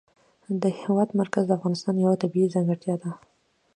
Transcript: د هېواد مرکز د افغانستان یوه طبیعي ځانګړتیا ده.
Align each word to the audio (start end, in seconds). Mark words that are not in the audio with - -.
د 0.61 0.63
هېواد 0.81 1.09
مرکز 1.21 1.43
د 1.47 1.51
افغانستان 1.57 1.95
یوه 2.03 2.19
طبیعي 2.23 2.51
ځانګړتیا 2.53 2.95
ده. 3.03 3.11